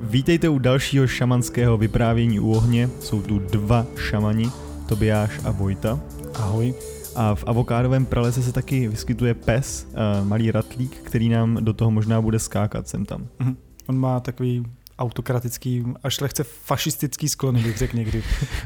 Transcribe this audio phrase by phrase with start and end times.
[0.00, 2.88] Vítejte u dalšího šamanského vyprávění u ohně.
[3.00, 4.50] Jsou tu dva šamani,
[4.88, 6.00] Tobiáš a Vojta.
[6.34, 6.74] Ahoj.
[7.16, 11.90] A v avokádovém pralese se taky vyskytuje pes, uh, malý ratlík, který nám do toho
[11.90, 13.26] možná bude skákat sem tam.
[13.38, 13.56] Mhm.
[13.86, 14.64] On má takový
[14.98, 18.22] autokratický, až lehce fašistický sklony, bych řekl někdy.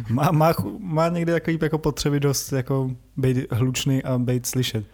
[0.09, 4.85] Má, má, má někdy takový jako potřeby dost jako být hlučný a být slyšet.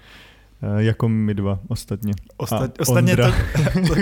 [0.63, 2.13] Uh, jako my dva ostatně.
[2.39, 3.23] Osta- ostatně to,
[3.89, 3.95] to,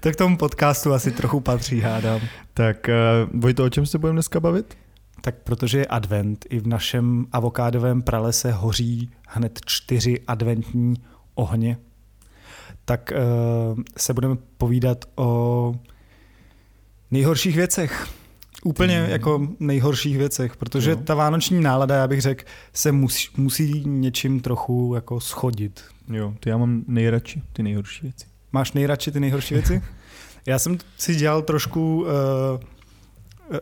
[0.00, 2.20] to, k tomu podcastu asi trochu patří, hádám.
[2.54, 4.76] Tak uh, Vojto, o čem se budeme dneska bavit?
[5.20, 10.94] Tak protože je advent, i v našem avokádovém pralese hoří hned čtyři adventní
[11.34, 11.76] ohně,
[12.84, 13.12] tak
[13.74, 15.74] uh, se budeme povídat o
[17.10, 18.06] nejhorších věcech.
[18.64, 19.10] Úplně Mm.
[19.10, 20.96] jako nejhorších věcech, protože Jo.
[20.96, 25.84] ta vánoční nálada, já bych řekl, se musí, musí něčím trochu jako schodit.
[26.08, 28.26] Jo, ty já mám nejradši ty nejhorší věci.
[28.52, 29.82] Máš nejradši ty nejhorší věci?
[30.46, 32.06] Já jsem si dělal trošku, uh,
[33.50, 33.58] uh,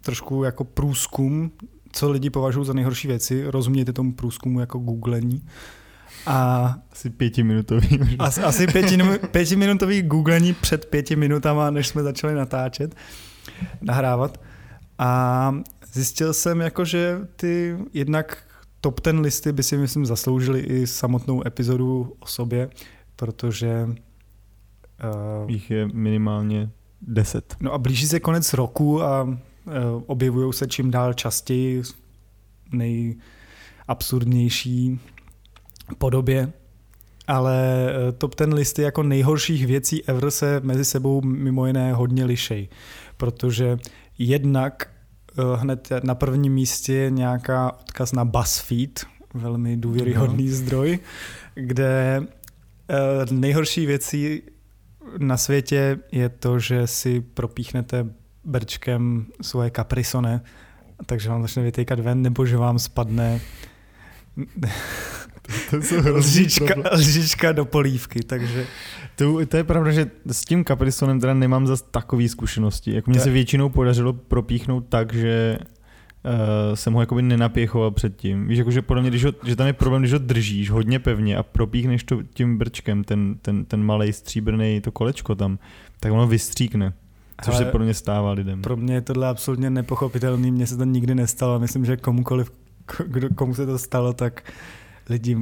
[0.00, 1.50] trošku jako průzkum,
[1.92, 3.44] co lidi považují za nejhorší věci.
[3.50, 5.42] Rozumějte tomu průzkumu jako googlení.
[6.26, 7.98] A Asi pětiminutový.
[7.98, 8.24] možná.
[8.24, 12.94] asi, asi pětinu, pětiminutový googlení před pěti minutama, než jsme začali natáčet,
[13.80, 14.40] nahrávat.
[14.98, 15.54] A
[15.92, 18.47] zjistil jsem, jako, že ty jednak
[18.80, 22.70] top ten listy by si myslím zasloužili i samotnou epizodu o sobě,
[23.16, 26.70] protože uh, Jich je minimálně
[27.02, 27.56] deset.
[27.60, 29.36] No a blíží se konec roku a uh,
[30.06, 31.94] objevují se čím dál častěji v
[32.72, 35.00] nejabsurdnější
[35.98, 36.52] podobě.
[37.26, 42.24] Ale eh, top ten listy jako nejhorších věcí ever se mezi sebou mimo jiné hodně
[42.24, 42.68] lišej,
[43.16, 43.78] protože
[44.18, 44.90] jednak
[45.56, 50.98] hned na prvním místě je nějaká odkaz na BuzzFeed, velmi důvěryhodný zdroj,
[51.54, 52.22] kde
[52.90, 52.96] eh,
[53.30, 54.42] nejhorší věcí
[55.18, 58.06] na světě je to, že si propíchnete
[58.44, 60.40] brčkem svoje kaprisone,
[61.06, 63.40] takže vám začne vytýkat ven, nebo že vám spadne
[65.70, 68.66] To jsou lžička, lžička do polívky, takže
[69.16, 72.94] To, to je pravda, že s tím Caprisonem teda nemám zas takový zkušenosti.
[72.94, 78.48] Jako mně se většinou podařilo propíchnout tak, že uh, jsem ho jakoby nenapěchoval předtím.
[78.48, 81.36] Víš, jakože podle mě, když ho, že tam je problém, když ho držíš hodně pevně
[81.36, 85.58] a propíchneš to tím brčkem, ten, ten, ten malý stříbrný, to kolečko tam,
[86.00, 86.92] tak ono vystříkne.
[87.44, 88.62] Což Ale se podle mě stává lidem.
[88.62, 92.52] pro mě je tohle absolutně nepochopitelný, mně se to nikdy nestalo, myslím, že komukoliv,
[93.06, 94.52] kdo, komu se to stalo, tak
[95.08, 95.36] lidi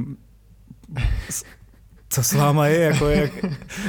[2.09, 3.31] co s váma je, jako jak,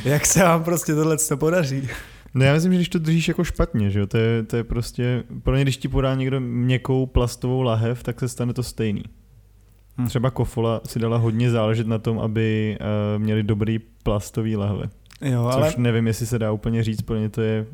[0.05, 1.89] jak se vám prostě tohle to podaří.
[2.35, 4.65] No já myslím, že když to držíš jako špatně, že jo, to je, to je
[4.65, 9.03] prostě, pro mě když ti podá někdo měkkou plastovou lahev, tak se stane to stejný.
[9.99, 10.07] Hm.
[10.07, 14.85] Třeba Kofola si dala hodně záležet na tom, aby uh, měli dobrý plastový lahve.
[15.21, 17.67] Jo, Což ale nevím, jestli se dá úplně říct, pro ně to je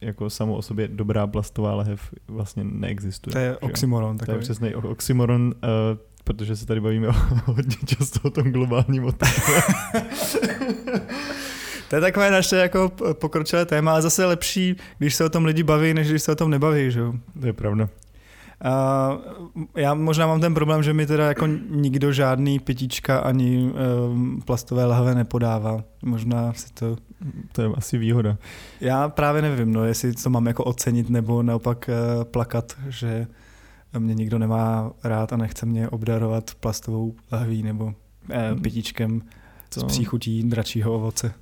[0.00, 3.32] jako samo o sobě dobrá plastová lahev vlastně neexistuje.
[3.32, 4.42] to je oxymoron To je takový.
[4.42, 7.12] přesný oxymoron, uh, protože se tady bavíme o,
[7.44, 9.52] hodně často o tom globálním otázku.
[11.92, 15.62] To je takové naše jako pokročilé téma, ale zase lepší, když se o tom lidi
[15.62, 17.12] baví, než když se o tom nebaví, že jo.
[17.40, 17.88] to je pravda.
[18.64, 19.18] A
[19.76, 23.72] já možná mám ten problém, že mi teda jako nikdo žádný pitíčka ani
[24.10, 25.84] um, plastové lahve nepodává.
[26.02, 26.96] Možná si to...
[27.52, 28.36] To je asi výhoda.
[28.80, 33.26] Já právě nevím, no, jestli to mám jako ocenit nebo naopak uh, plakat, že
[33.98, 39.22] mě nikdo nemá rád a nechce mě obdarovat plastovou lahví nebo uh, pitíčkem
[39.74, 41.34] To, z příchutí dračího ovoce.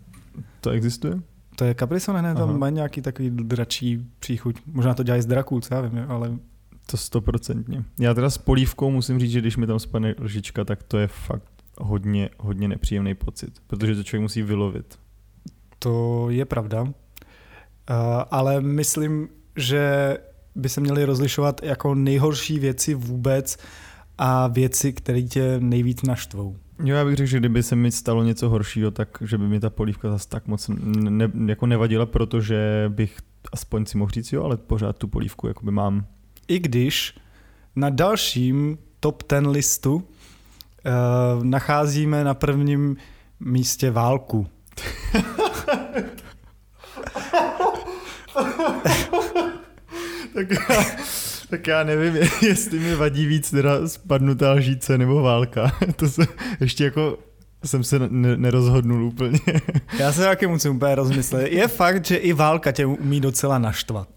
[0.61, 1.21] to existuje?
[1.57, 2.31] To je Caprisone, ne?
[2.31, 2.39] Aha.
[2.47, 4.57] Tam má nějaký takový dračí příchuť.
[4.67, 6.31] Možná to dělají z draků, co já vím, ale
[6.87, 7.85] To stoprocentně.
[7.99, 11.07] Já teda s polívkou musím říct, že když mi tam spadne lžička, tak to je
[11.07, 11.45] fakt
[11.79, 14.99] hodně, hodně nepříjemný pocit, protože to člověk musí vylovit.
[15.79, 16.83] to je pravda.
[16.83, 16.93] Uh,
[18.31, 20.17] ale myslím, že
[20.55, 23.57] by se měly rozlišovat jako nejhorší věci vůbec
[24.19, 26.57] a věci, které tě nejvíc naštvou.
[26.85, 29.61] Jo, já bych řekl, že kdyby se mi stalo něco horšího, tak že by mi
[29.61, 33.17] ta polívka zase tak moc ne, jako nevadila, protože bych
[33.53, 36.05] aspoň si mohl říct, jo, ale pořád tu polívku jakoby mám.
[36.49, 37.19] I když
[37.77, 40.03] na dalším top ten listu uh,
[41.45, 42.97] nacházíme na prvním
[43.41, 44.47] místě válku.
[50.47, 50.85] tak, já,
[51.51, 55.73] tak já nevím, jestli mi vadí víc teda spadnutá lžíce nebo válka.
[55.97, 56.27] to se
[56.61, 57.19] ještě jako
[57.65, 59.39] jsem se ne, nerozhodnul úplně.
[59.99, 61.53] Já se taky musím úplně rozmyslet.
[61.53, 64.09] Je fakt, že i válka tě umí docela naštvat.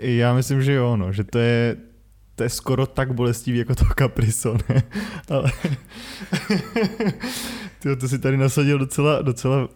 [0.00, 1.76] Já myslím, že jo, no, že to je,
[2.34, 4.58] to je skoro tak bolestivý jako to Caprison,
[5.28, 5.52] ale
[7.78, 9.68] tyjo, to si tady nasadil docela, docela uh,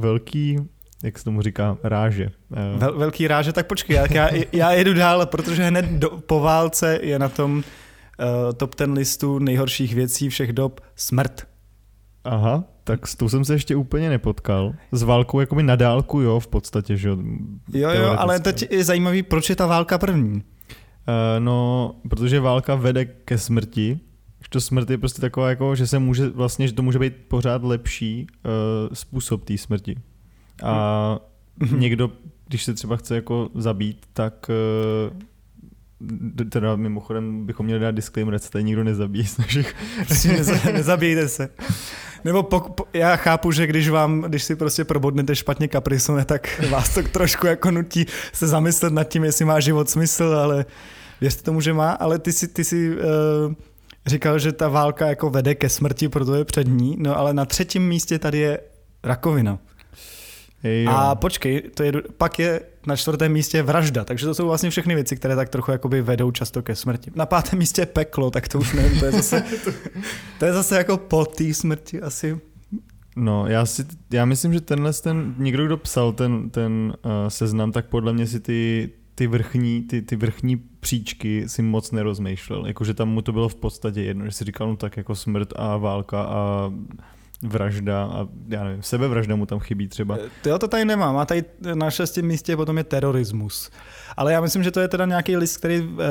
[0.00, 0.58] velký
[1.04, 2.28] jak se tomu říká, ráže.
[2.56, 6.40] Eh, Vel, velký ráže, tak počkej, já, já, já jedu dál, protože hned do, po
[6.40, 7.62] válce je na tom uh,
[8.56, 11.46] top ten listu nejhorších věcí všech dob smrt.
[12.24, 14.74] Aha, tak s tou jsem se ještě úplně nepotkal.
[14.92, 17.16] S válkou jakoby na dálku, jo, v podstatě, že jo.
[17.72, 20.32] Jo, jo, ale teď je zajímavý, proč je ta válka první.
[20.32, 20.42] Uh,
[21.38, 24.00] no, protože válka vede ke smrti,
[24.48, 27.64] to smrt je prostě taková, jako, že se může, vlastně, že to může být pořád
[27.64, 29.96] lepší uh, způsob té smrti.
[30.62, 31.18] A
[31.60, 31.80] hmm.
[31.80, 32.10] někdo,
[32.48, 34.50] když se třeba chce jako zabít, tak
[35.10, 35.18] uh,
[36.48, 39.74] teda mimochodem bychom měli dát disclaimer, se tady nikdo nezabíjí z našich...
[40.72, 41.48] nezabijte se.
[42.24, 46.62] Nebo po, po, já chápu, že když vám, když si prostě probodnete špatně kaprisone, tak
[46.70, 50.66] vás to trošku jako nutí se zamyslet nad tím, jestli má život smysl, ale
[51.20, 53.54] věřte tomu, že má, ale ty si, ty si uh,
[54.06, 57.44] říkal, že ta válka jako vede ke smrti, proto je před ní, no ale na
[57.44, 58.60] třetím místě tady je
[59.02, 59.58] rakovina.
[60.64, 60.90] Jo.
[60.90, 64.94] A počkej, to je, pak je na čtvrtém místě vražda, takže to jsou vlastně všechny
[64.94, 67.10] věci, které tak trochu jakoby vedou často ke smrti.
[67.14, 69.44] Na pátém místě je peklo, tak to už nevím, to je zase,
[70.38, 72.40] to je zase jako po té smrti asi.
[73.16, 77.72] No, já, si, já myslím, že tenhle ten, někdo, kdo psal ten, ten uh, seznam,
[77.72, 82.66] tak podle mě si ty, ty vrchní, ty, ty vrchní příčky si moc nerozmýšlel.
[82.66, 85.52] Jakože tam mu to bylo v podstatě jedno, že si říkal, no tak jako smrt
[85.56, 86.72] a válka a
[87.42, 90.18] vražda a já nevím, sebevražda mu tam chybí třeba.
[90.42, 91.16] To jo, to tady nemám.
[91.16, 91.44] A tady
[91.74, 93.70] na šestém místě potom je terorismus.
[94.16, 96.04] Ale já myslím, že to je teda nějaký list, který eh,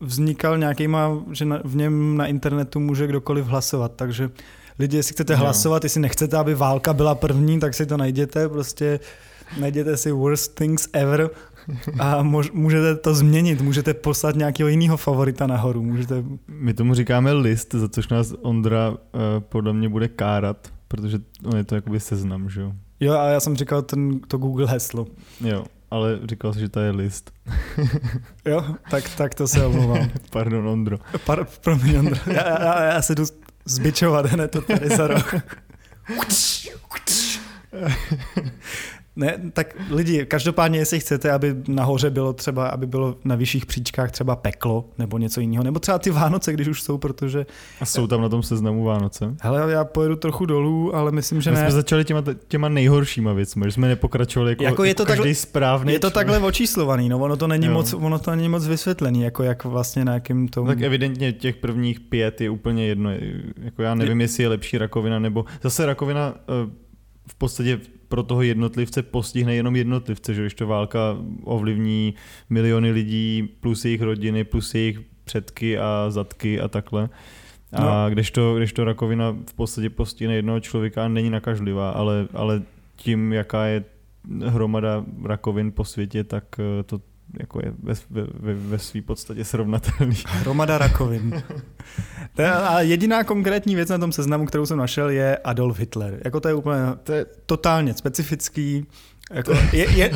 [0.00, 4.30] vznikal nějakýma, že v něm na internetu může kdokoliv hlasovat, takže
[4.78, 5.38] lidi, jestli chcete no.
[5.38, 9.00] hlasovat, jestli nechcete, aby válka byla první, tak si to najděte, prostě
[9.60, 11.30] najděte si worst things ever
[11.98, 12.22] a
[12.52, 15.82] můžete to změnit, můžete poslat nějakého jiného favorita nahoru.
[15.82, 16.24] Můžete...
[16.48, 18.96] My tomu říkáme list, za což nás Ondra uh,
[19.38, 22.72] podle mě bude kárat, protože on je to jakoby seznam, že jo?
[23.00, 25.06] Jo, a já jsem říkal ten, to Google heslo.
[25.40, 27.32] Jo, ale říkal jsi, že to je list.
[28.44, 30.10] jo, tak, tak to se omlouvám.
[30.30, 30.98] Pardon, Ondro.
[31.26, 32.20] Par, promiň, Ondro.
[32.26, 33.24] Já, já, já se jdu
[33.64, 35.34] zbičovat hned to tady za rok.
[39.18, 44.10] Ne, tak lidi, každopádně, jestli chcete, aby nahoře bylo třeba, aby bylo na vyšších příčkách
[44.10, 47.46] třeba peklo nebo něco jiného, nebo třeba ty Vánoce, když už jsou, protože...
[47.80, 49.34] A jsou tam na tom seznamu Vánoce?
[49.40, 51.62] Hele, já pojedu trochu dolů, ale myslím, že My ne.
[51.62, 55.34] jsme začali těma, těma nejhoršíma věcmi, že jsme nepokračovali jako, jako je to jako takhle,
[55.34, 59.22] správný Je to takhle očíslovaný, no ono to není, moc, ono to není moc vysvětlený,
[59.22, 60.66] jako jak vlastně na jakým tom...
[60.66, 63.10] Tak evidentně těch prvních pět je úplně jedno,
[63.56, 64.24] jako já nevím, je...
[64.24, 66.70] jestli je lepší rakovina, nebo zase rakovina eh,
[67.28, 72.14] v podstatě pro toho jednotlivce postihne jenom jednotlivce, že když to válka ovlivní
[72.50, 77.08] miliony lidí plus jejich rodiny, plus jejich předky a zadky a takhle.
[77.72, 78.10] A no.
[78.10, 82.62] když, to, když to rakovina v podstatě postihne jednoho člověka není nakažlivá, ale, ale
[82.96, 83.84] tím, jaká je
[84.44, 87.00] hromada rakovin po světě, tak eh, to
[87.40, 87.94] jako je ve,
[88.34, 90.16] ve, ve své podstatě srovnatelný.
[90.26, 91.42] Hromada rakovin.
[92.44, 96.20] a jediná konkrétní věc na tom seznamu, kterou jsem našel, je Adolf Hitler.
[96.24, 98.86] Jako to je úplně to je totálně specifický.
[99.32, 100.10] Jako je, je,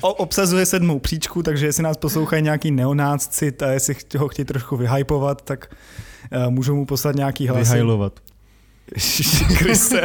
[0.00, 4.76] o, obsazuje sedmou příčku, takže jestli nás poslouchají nějaký neonácci a jestli ho chtějí trošku
[4.76, 5.74] vyhypovat, tak
[6.46, 7.68] uh, můžou mu poslat nějaký hlas.
[7.68, 8.20] Vyhajlovat.
[9.58, 10.02] Kriste.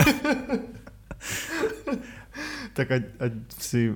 [2.74, 3.94] tak ať, ať si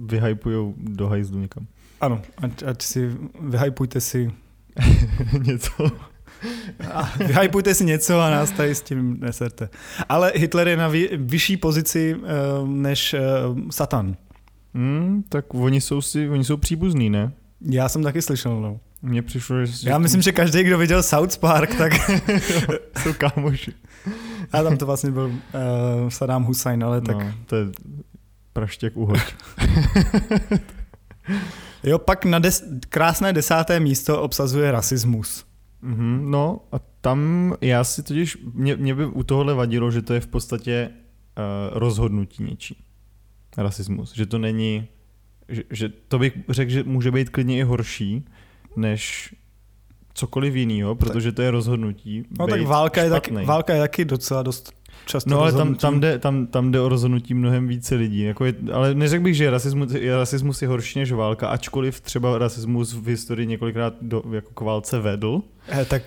[0.00, 1.66] vyhypujou do hajzlu někam.
[2.00, 4.30] Ano, ať, ať si vyhypujte si
[5.42, 5.90] něco.
[6.92, 9.68] A vyhypujte si něco a nás tady s tím neserte.
[10.08, 14.16] Ale Hitler je na vy, vyšší pozici uh, než uh, Satan.
[14.74, 17.32] Hmm, tak oni jsou, si, oni jsou příbuzní, ne?
[17.60, 18.80] Já jsem taky slyšel, no.
[19.02, 19.90] Mně přišlo, že...
[19.90, 21.92] Já myslím, že každý, kdo viděl South Park, tak...
[23.02, 23.72] jsou kámoši.
[24.52, 27.16] A tam to vlastně byl uh, Saddam Hussein, ale tak...
[27.16, 27.66] No, to je
[28.52, 29.20] praštěk uhoď.
[31.84, 35.44] jo, pak na des- krásné desáté místo obsazuje rasismus.
[35.84, 40.14] Mm-hmm, no a tam já si totiž, mě, mě by u tohohle vadilo, že to
[40.14, 42.84] je v podstatě uh, rozhodnutí něčí.
[43.56, 44.14] Rasismus.
[44.14, 44.88] Že to není,
[45.48, 48.24] že, že to bych řekl, že může být klidně i horší,
[48.76, 49.34] než
[50.14, 52.24] cokoliv jiného, protože to je rozhodnutí.
[52.38, 54.72] No tak válka je, taky, válka je taky docela dost
[55.06, 58.20] často No ale tam, tam, jde, tam, tam jde o rozhodnutí mnohem více lidí.
[58.20, 62.92] Jako je, ale neřekl bych, že rasismus, rasismus je horší než válka, ačkoliv třeba rasismus
[62.92, 65.42] v historii několikrát do, jako k válce vedl.
[65.68, 66.02] Eh, tak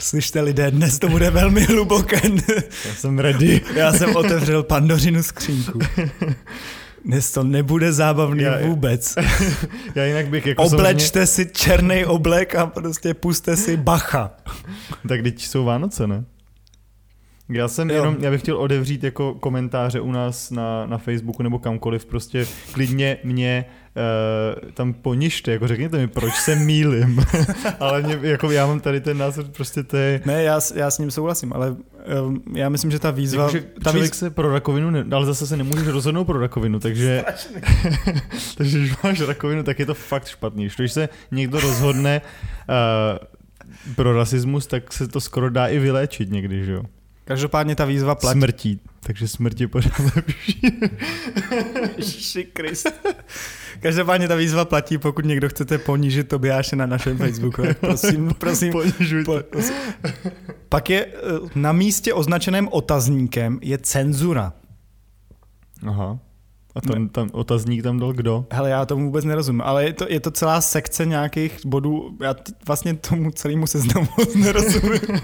[0.00, 2.20] slyšte lidé, dnes to bude velmi hluboké.
[2.86, 3.60] Já jsem ready.
[3.74, 5.78] Já jsem otevřel pandořinu skřínku.
[7.04, 9.14] Dnes to nebude zábavný já, vůbec.
[9.94, 11.26] Já jinak bych jako Oblečte samozřejmě...
[11.26, 14.30] si černý oblek a prostě puste si bacha.
[15.08, 16.24] tak teď jsou Vánoce, ne?
[17.48, 17.96] Já jsem Jo.
[17.96, 22.46] jenom, já bych chtěl odevřít jako komentáře u nás na, na Facebooku nebo kamkoliv, prostě
[22.72, 23.64] klidně mě
[24.64, 27.20] uh, tam ponižte, jako řekněte mi, proč se mýlim,
[27.80, 30.90] ale mě, jako já mám tady ten názor, prostě to je, Ne, já, s- já
[30.90, 31.76] s ním souhlasím, ale
[32.26, 33.42] um, já myslím, že ta výzva...
[33.42, 34.18] jako, že ta člověk výz...
[34.18, 37.24] se pro rakovinu, ne, ale zase se nemůžeš rozhodnout pro rakovinu, takže,
[38.56, 40.68] takže když máš rakovinu, tak je to fakt špatný.
[40.76, 42.20] Když se někdo rozhodne
[42.68, 46.82] uh, pro rasismus, tak se to skoro dá i vyléčit někdy, že jo?
[47.26, 48.38] Každopádně ta výzva platí.
[48.38, 50.60] Smrtí, takže smrt je pořád lepší.
[51.96, 52.88] Ježiši Krist.
[53.80, 57.62] Každopádně ta výzva platí, pokud někdo chcete ponížit Tobiáše na našem Facebooku.
[57.62, 59.24] Tak prosím, prosím, Ponižujte.
[59.24, 59.74] po, prosím.
[60.68, 61.10] Pak je eh,
[61.54, 64.52] na místě označeném otazníkem je cenzura.
[65.86, 66.18] Aha.
[66.76, 68.46] A tam, tam otazník tam dal kdo?
[68.52, 72.34] Hele, já tomu vůbec nerozumím, ale je to, je to celá sekce nějakých bodů, já
[72.34, 75.00] t- vlastně tomu celému seznamu nerozumím.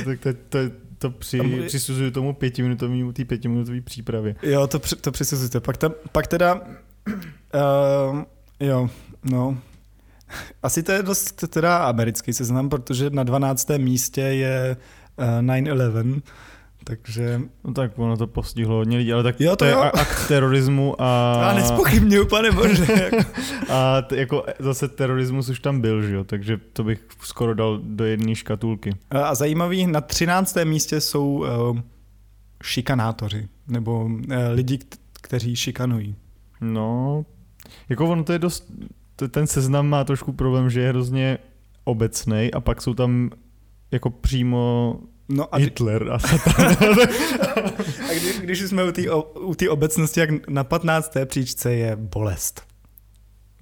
[0.00, 0.58] A tak to, to,
[0.98, 4.36] to při, Tam přisuzuju tomu pětiminutový, té pětiminutové přípravě.
[4.42, 5.60] Jo, to, při- to přisuzujte.
[5.60, 8.22] Pak, tam, pak teda, uh,
[8.60, 8.90] jo,
[9.30, 9.58] no,
[10.62, 13.68] asi to je dost teda americký seznam, protože na 12.
[13.78, 14.76] místě je
[15.18, 16.22] uh, 9-11,
[16.88, 19.80] takže No tak ono to postihlo hodně lidí, ale tak Jo, to, to je jo.
[19.80, 23.10] akt terorismu a, já nespochybnuju, pane bože.
[23.70, 27.78] a t, jako zase terorismus už tam byl, že jo, takže to bych skoro dal
[27.82, 28.96] do jedné škatulky.
[29.10, 30.56] A zajímavý, na 13.
[30.64, 31.78] místě jsou uh,
[32.62, 34.10] šikanátoři, nebo uh,
[34.52, 34.78] lidi,
[35.12, 36.16] kteří šikanují.
[36.60, 37.24] No,
[37.88, 38.72] jako ono to je dost,
[39.30, 41.38] ten seznam má trošku problém, že je hrozně
[41.84, 43.30] obecný a pak jsou tam
[43.90, 44.96] jako přímo
[45.28, 46.76] No a, Hitler a Satan.
[48.08, 48.82] a když, když jsme
[49.40, 51.14] u té obecnosti, jak na 15.
[51.24, 52.62] příčce je bolest.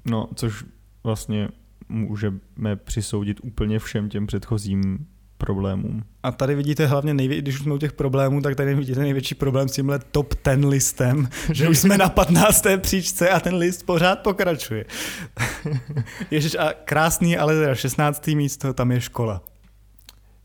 [0.05, 0.65] No, což
[1.05, 1.49] vlastně
[1.89, 5.07] můžeme přisoudit úplně všem těm předchozím
[5.39, 6.05] problémům.
[6.23, 9.35] A tady vidíte hlavně, nejvě- když už jsme u těch problémů, tak tady vidíte největší
[9.35, 12.67] problém s tímhle top 10 listem, že už jsme na 15.
[12.79, 14.85] příčce a ten list pořád pokračuje.
[16.31, 18.27] Ježiš, a krásný, ale teda 16.
[18.27, 19.43] místo, tam je škola.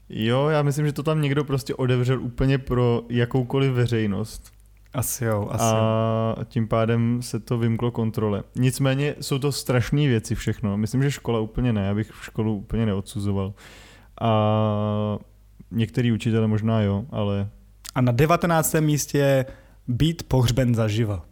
[0.10, 4.52] Jo, já myslím, že to tam někdo prostě odevřel úplně pro jakoukoliv veřejnost.
[4.94, 8.44] Asi jo, asi a tím pádem se to vymklo kontrole.
[8.56, 10.78] Nicméně jsou to strašné věci všechno.
[10.78, 13.54] Myslím, že škola úplně ne, abych školu úplně neodsuzoval.
[14.22, 15.18] A
[15.72, 17.50] některý učitele možná jo, ale
[17.96, 18.76] A na 19.
[18.80, 19.46] místě je
[19.88, 21.26] být pohřben zaživa.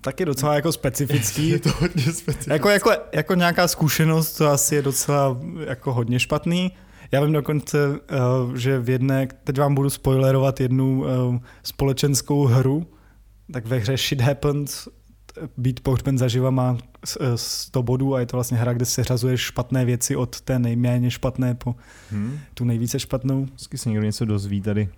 [0.00, 1.48] Taky docela jako specifický.
[1.48, 2.52] je to hodně specifické.
[2.52, 6.72] Jako, jako, jako nějaká zkušenost, to asi je docela jako hodně špatný.
[7.12, 7.78] Já vím dokonce,
[8.08, 12.86] eh, že v jedné, teď vám budu spoilerovat jednu eh, společenskou hru,
[13.52, 14.88] tak ve hře Shit Happens
[15.56, 19.04] být pohřben zaživa má s- eh, 100 bodů a je to vlastně hra, kde se
[19.04, 21.74] řazuje špatné věci od té nejméně špatné po
[22.12, 22.38] Hm?
[22.54, 23.44] tu nejvíce špatnou.
[23.44, 24.88] Vždycky se někdo něco dozví tady.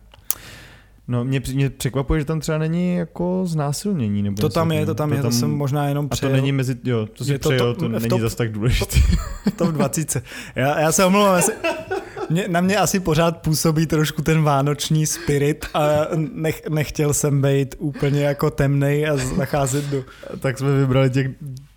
[1.08, 4.22] No, mě, mě překvapuje, že tam třeba není jako znásilnění.
[4.22, 6.36] Nebo To tam je, to tam je, to jsem možná jenom A to přejel.
[6.36, 8.52] není mezi, jo, to si Je to přejel, to- to, v není top- zas tak
[8.52, 8.96] důležité.
[9.56, 10.22] top 20.
[10.54, 11.42] Já, já se omlouvám, já
[12.30, 17.74] mě, na mě asi pořád působí trošku ten vánoční spirit a nech, nechtěl jsem být
[17.78, 20.04] úplně jako temnej a zacházet do...
[20.40, 21.30] tak jsme vybrali těch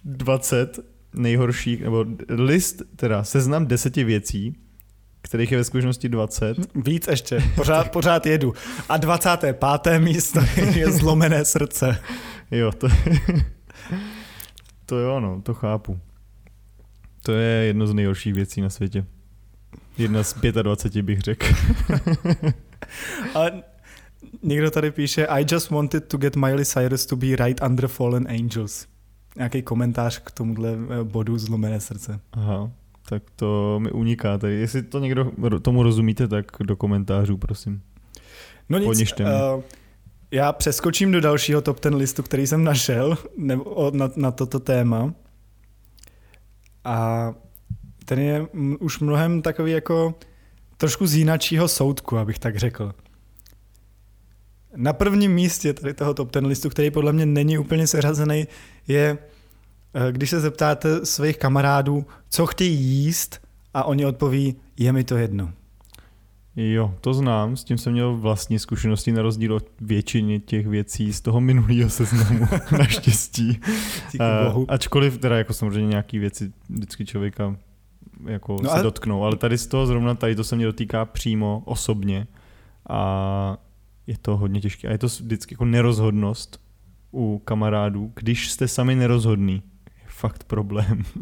[0.05, 0.79] 20
[1.13, 4.55] nejhorších, nebo list, teda seznam deseti věcí,
[5.21, 6.57] kterých je ve skutečnosti 20.
[6.75, 8.53] Víc ještě, pořád, pořád jedu.
[8.89, 9.57] A 25.
[9.97, 10.39] místo
[10.75, 11.99] je zlomené srdce.
[12.51, 12.87] Jo, to,
[14.85, 15.99] to jo, no, to chápu.
[17.21, 19.05] To je jedno z nejhorších věcí na světě.
[19.97, 21.45] Jedna z 25 bych řekl.
[23.33, 23.63] Ale
[24.43, 28.27] někdo tady píše I just wanted to get Miley Cyrus to be right under Fallen
[28.27, 28.87] Angels.
[29.35, 32.19] Nějaký komentář k tomuhle eh, bodu zlomené srdce.
[32.31, 32.71] Aha,
[33.09, 34.53] tak to mi uniká tady.
[34.53, 35.31] Jestli to někdo
[35.61, 37.81] tomu rozumíte, tak do komentářů, prosím.
[38.69, 39.63] No nic, Ponižte uh,
[40.31, 45.13] já přeskočím do dalšího top ten listu, který jsem našel nebo, na, na toto téma.
[46.83, 47.33] A
[48.07, 48.47] ten je
[48.79, 50.15] už mnohem takový jako
[50.77, 52.93] trošku z jinačího soudku, abych tak řekl.
[54.75, 58.47] Na prvním místě tady toho top ten listu, který podle mě není úplně seřazený,
[58.87, 59.17] je,
[59.93, 63.41] eh, když se zeptáte svých kamarádů, co chtějí jíst
[63.73, 65.51] a oni odpoví, je mi to jedno.
[66.55, 71.13] Jo, to znám, s tím jsem měl vlastní zkušenosti na rozdíl od většiny těch věcí
[71.13, 72.47] z toho minulého seznamu,
[72.77, 73.47] naštěstí.
[74.11, 74.65] Díky Eh, bohu.
[74.71, 77.55] ačkoliv teda jako samozřejmě nějaký věci vždycky člověka
[78.25, 81.05] jako No se ale- dotknou, ale tady z toho zrovna tady to se mě dotýká
[81.05, 82.27] přímo, osobně
[82.89, 83.57] a
[84.07, 84.87] je to hodně těžké.
[84.87, 86.61] A je to vždycky jako nerozhodnost
[87.13, 89.53] u kamarádů, když jste sami nerozhodný.
[90.03, 91.03] Je fakt problém.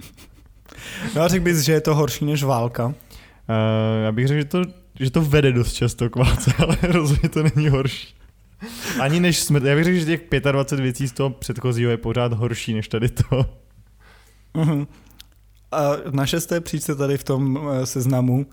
[1.16, 2.86] No a řekl bys, že je to horší než válka?
[2.86, 2.94] Uh,
[4.04, 4.62] já bych řekl, že to
[5.00, 8.16] že to vede dost často k válce, ale rozhodně to není horší.
[9.00, 9.64] Ani než smrt.
[9.64, 10.22] Já bych řekl, že těch
[10.52, 13.46] 25 věcí z toho předchozího je pořád horší než tady to.
[14.56, 14.88] Uh-huh.
[15.76, 18.46] A na šesté příčce tady v tom eh, seznamu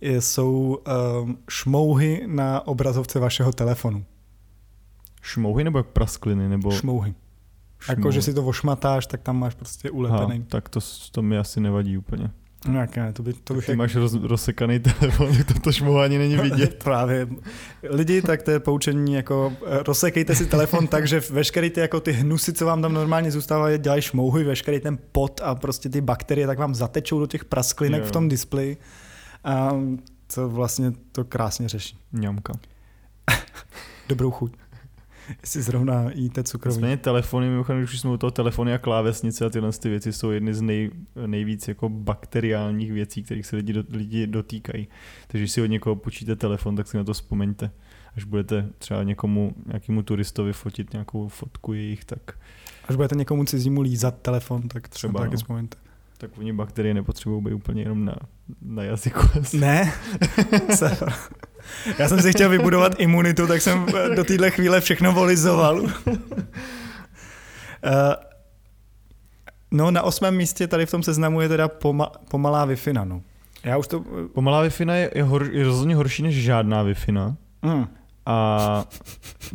[0.00, 0.78] jsou
[1.22, 4.04] um, šmouhy na obrazovce vašeho telefonu.
[5.22, 6.48] Šmouhy nebo jak praskliny?
[6.48, 6.70] Nebo...
[6.70, 7.14] Šmouhy.
[7.88, 10.38] Jako, že si to ošmatáš, tak tam máš prostě ulepený.
[10.38, 10.80] Ha, tak to,
[11.12, 12.30] to mi asi nevadí úplně.
[12.68, 13.78] No jak ne, to by, to bych Ty jak...
[13.78, 16.84] máš roz, rozsekaný telefon, tak to, to šmouhání není vidět.
[16.84, 17.28] Právě.
[17.82, 22.00] Lidi, tak to je poučení, jako eh, rozsekejte si telefon tak, že veškerý ty, jako
[22.00, 26.00] ty hnusy, co vám tam normálně zůstávají, dělají šmouhy, veškerý ten pot a prostě ty
[26.00, 28.06] bakterie, tak vám zatečou do těch prasklinek jo.
[28.06, 28.76] v tom displeji.
[29.44, 29.70] A
[30.34, 31.98] to vlastně to krásně řeší.
[32.12, 32.52] Mňamka.
[34.08, 34.52] Dobrou chuť.
[35.40, 36.76] Jestli zrovna jíte cukroví.
[36.76, 40.30] Nicméně telefony, mimochodem, když jsme u toho telefony a klávesnice a tyhle ty věci jsou
[40.30, 40.90] jedny z nej,
[41.26, 44.88] nejvíc jako bakteriálních věcí, kterých se lidi, do, lidi dotýkají.
[45.26, 47.70] Takže když si od někoho počíte telefon, tak si na to vzpomeňte.
[48.16, 52.38] Až budete třeba někomu, nějakému turistovi fotit nějakou fotku jejich, tak...
[52.88, 55.36] Až budete někomu cizímu lízat telefon, tak třeba taky no.
[55.36, 55.89] vzpomeňte.
[56.20, 58.14] Tak oni bakterie nepotřebují být úplně jenom na,
[58.62, 59.20] na jazyku.
[59.52, 59.92] Ne?
[61.98, 63.86] Já jsem si chtěl vybudovat imunitu, tak jsem
[64.16, 65.86] do téhle chvíle všechno volizoval.
[67.84, 68.16] Eh,
[69.70, 73.22] no na osmém místě tady v tom seznamu je teda poma, pomalá wi no.
[73.64, 74.04] Já už to...
[74.34, 76.94] Pomalá wi je, je, hor, je rozhodně horší než žádná wi
[77.62, 77.86] mm.
[78.26, 78.84] A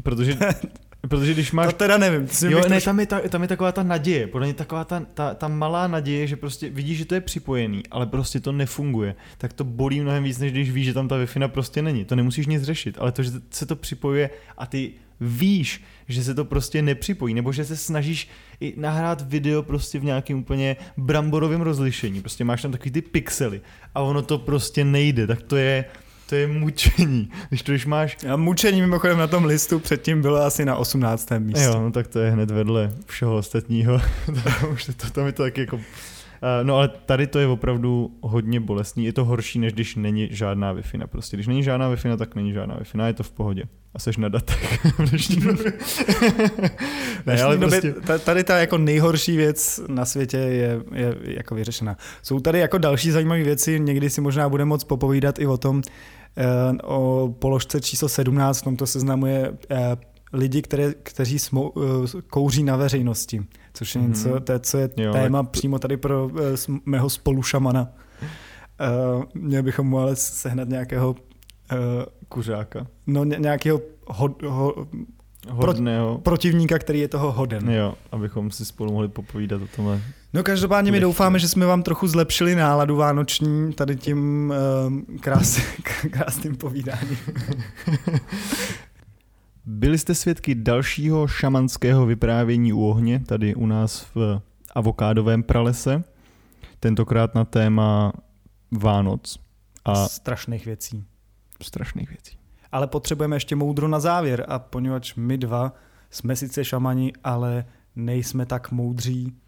[0.04, 0.38] protože
[1.08, 1.68] Protože když máš...
[1.68, 2.28] To teda nevím.
[2.50, 5.34] Jo, ne, tam je, ta, tam je taková ta naděje, podle mě taková ta, ta,
[5.34, 9.16] ta malá naděje, že prostě vidíš, že to je připojený, ale prostě to nefunguje.
[9.38, 12.06] Tak to bolí mnohem víc, než když víš, že tam ta wi prostě není.
[12.06, 16.34] To nemusíš nic řešit, ale to, že se to připojuje a ty víš, že se
[16.34, 21.62] to prostě nepřipojí, nebo že se snažíš i nahrát video prostě v nějakém úplně bramborovém
[21.62, 22.22] rozlišení.
[22.22, 23.62] Prostě máš tam takový ty pixely
[23.96, 25.86] a ono to prostě nejde, tak to je
[26.30, 27.30] to je mučení.
[27.50, 28.18] Když to když máš...
[28.34, 31.30] A mučení mimochodem na tom listu předtím bylo asi na 18.
[31.40, 31.64] místě.
[31.64, 34.02] Jo, no tak to je hned vedle všeho ostatního.
[34.74, 35.80] Už to, tam je to tak jako...
[36.64, 39.06] No ale tady to je opravdu hodně bolestný.
[39.06, 42.54] Je to horší, než když není žádná wi Prostě když není žádná wi tak není
[42.54, 43.64] žádná wi je to v pohodě.
[43.94, 45.74] A seš na datech v dnešní době.
[47.26, 47.94] ne, ale prostě...
[48.24, 51.98] Tady ta jako nejhorší věc na světě je, je jako vyřešena.
[52.24, 55.82] Jsou tady jako další zajímavé věci, někdy si možná bude moc popovídat i o tom,
[56.84, 59.98] o položce číslo 17 v tomto seznamu je eh,
[60.34, 64.08] lidi, které, kteří smou, eh, kouří na veřejnosti, což je mm-hmm.
[64.08, 65.52] něco, to, co je jo, téma tak...
[65.52, 66.30] přímo tady pro
[66.86, 67.94] mého spolušamana.
[69.34, 71.16] Měli bychom mu ale sehnat nějakého
[72.30, 72.88] kuřáka.
[73.08, 74.88] No nějakého ho, ho,
[75.50, 76.14] hodného.
[76.14, 77.70] Pro, protivníka, který je toho hoden.
[77.70, 80.02] Jo, abychom si spolu mohli popovídat o tomhle.
[80.34, 84.54] No každopádně my doufáme, že jsme vám trochu zlepšili náladu vánoční tady tím
[84.90, 85.60] uh, krás,
[86.12, 87.18] krásným povídáním.
[89.66, 94.42] Byli jste svědky dalšího šamanského vyprávění u ohně, tady u nás v
[94.76, 96.04] avokádovém pralese.
[96.80, 98.14] Tentokrát na téma
[98.72, 99.40] Vánoc.
[99.86, 101.06] A strašných věcí.
[101.62, 102.38] Strašných věcí
[102.76, 105.72] ale potřebujeme ještě moudro na závěr a poněvadž my dva
[106.10, 109.42] jsme sice šamani, ale nejsme tak moudří,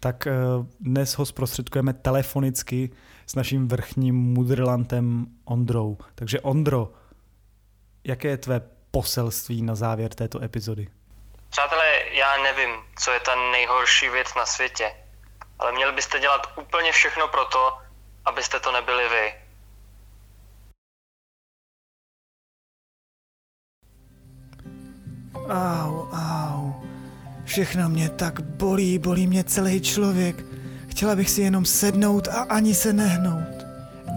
[0.00, 0.32] tak eh,
[0.80, 2.90] dnes ho zprostředkujeme telefonicky
[3.26, 5.98] s naším vrchním mudrlantem Ondrou.
[6.14, 6.92] Takže Ondro,
[8.04, 10.88] jaké je tvé poselství na závěr této epizody?
[11.50, 14.90] Přátelé, já nevím, co je ta nejhorší věc na světě,
[15.58, 17.78] ale měli byste dělat úplně všechno pro to,
[18.24, 19.43] abyste to nebyli vy.
[25.48, 26.72] Au, au.
[27.44, 30.44] Všechno mě tak bolí, bolí mě celý člověk.
[30.86, 33.64] Chtěla bych si jenom sednout a ani se nehnout.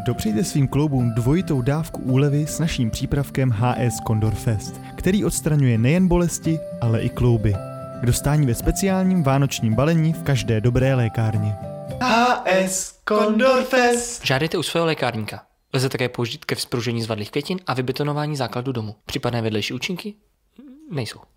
[0.06, 6.08] Dopřejte svým kloubům dvojitou dávku úlevy s naším přípravkem HS Condor Fest, který odstraňuje nejen
[6.08, 7.56] bolesti, ale i klouby.
[8.02, 11.56] K dostání ve speciálním vánočním balení v každé dobré lékárně.
[12.02, 14.26] HS Condor Fest!
[14.26, 15.44] Žádejte u svého lékárníka.
[15.74, 18.96] Lze také použít ke vzpružení zvadlých květin a vybetonování základu domu.
[19.06, 20.14] Případné vedlejší účinky
[20.90, 21.28] 没错